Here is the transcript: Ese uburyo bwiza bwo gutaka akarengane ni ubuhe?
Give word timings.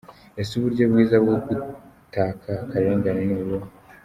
Ese 0.41 0.51
uburyo 0.55 0.83
bwiza 0.91 1.15
bwo 1.23 1.35
gutaka 1.45 2.21
akarengane 2.63 3.21
ni 3.25 3.35
ubuhe? 3.41 3.67